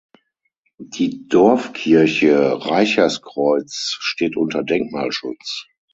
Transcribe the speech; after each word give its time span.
Die 0.79 1.27
Dorfkirche 1.27 2.65
Reicherskreuz 2.65 3.97
steht 3.99 4.35
unter 4.35 4.63
Denkmalschutz. 4.63 5.67